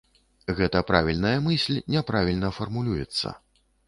Гэта 0.59 0.79
правільная 0.91 1.33
мысль 1.47 1.77
няправільна 1.97 2.49
фармулюецца. 2.61 3.35